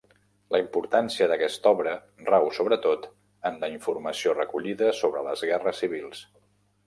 La 0.53 0.59
importància 0.61 1.25
d'aquesta 1.31 1.73
obra 1.75 1.91
rau, 2.29 2.47
sobretot, 2.59 3.05
en 3.49 3.61
la 3.65 3.69
informació 3.75 4.35
recollida 4.39 4.89
sobre 5.01 5.23
les 5.29 5.45
guerres 5.51 5.83
civils. 5.85 6.25